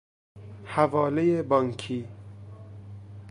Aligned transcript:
حوالهی 0.65 1.41
بانکی 1.41 2.07